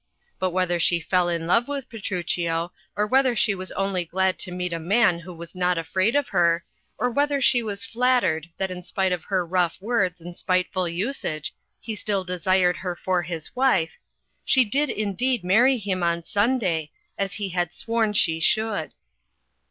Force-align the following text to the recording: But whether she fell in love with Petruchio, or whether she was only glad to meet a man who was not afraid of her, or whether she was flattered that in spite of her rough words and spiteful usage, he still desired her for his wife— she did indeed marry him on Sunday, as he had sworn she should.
But 0.39 0.49
whether 0.49 0.79
she 0.79 0.99
fell 0.99 1.29
in 1.29 1.45
love 1.45 1.67
with 1.67 1.87
Petruchio, 1.87 2.71
or 2.95 3.05
whether 3.05 3.35
she 3.35 3.53
was 3.53 3.71
only 3.73 4.03
glad 4.03 4.39
to 4.39 4.51
meet 4.51 4.73
a 4.73 4.79
man 4.79 5.19
who 5.19 5.31
was 5.31 5.53
not 5.53 5.77
afraid 5.77 6.15
of 6.15 6.29
her, 6.29 6.63
or 6.97 7.11
whether 7.11 7.39
she 7.39 7.61
was 7.61 7.85
flattered 7.85 8.49
that 8.57 8.71
in 8.71 8.81
spite 8.81 9.11
of 9.11 9.25
her 9.25 9.45
rough 9.45 9.77
words 9.79 10.19
and 10.19 10.35
spiteful 10.35 10.89
usage, 10.89 11.53
he 11.79 11.93
still 11.93 12.23
desired 12.23 12.77
her 12.77 12.95
for 12.95 13.21
his 13.21 13.55
wife— 13.55 13.97
she 14.43 14.65
did 14.65 14.89
indeed 14.89 15.43
marry 15.43 15.77
him 15.77 16.01
on 16.01 16.23
Sunday, 16.23 16.89
as 17.15 17.33
he 17.33 17.49
had 17.49 17.71
sworn 17.71 18.11
she 18.11 18.39
should. 18.39 18.93